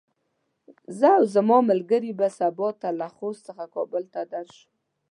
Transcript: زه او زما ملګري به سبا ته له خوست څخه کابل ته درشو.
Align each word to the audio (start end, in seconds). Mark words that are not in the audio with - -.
زه 0.97 1.07
او 1.17 1.23
زما 1.35 1.57
ملګري 1.69 2.11
به 2.19 2.27
سبا 2.39 2.69
ته 2.81 2.89
له 2.99 3.07
خوست 3.15 3.41
څخه 3.47 3.63
کابل 3.75 4.03
ته 4.13 4.21
درشو. 4.33 4.67